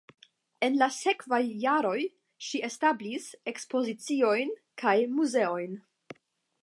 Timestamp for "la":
0.83-0.87